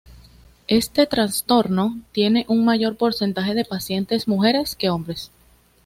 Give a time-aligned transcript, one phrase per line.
[0.67, 5.29] Este trastorno tiene un mayor porcentaje de pacientes mujeres que hombres.